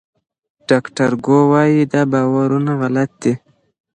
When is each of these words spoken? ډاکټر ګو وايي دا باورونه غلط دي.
ډاکټر 0.69 1.11
ګو 1.25 1.37
وايي 1.51 1.81
دا 1.93 2.01
باورونه 2.11 2.71
غلط 2.81 3.11
دي. 3.21 3.33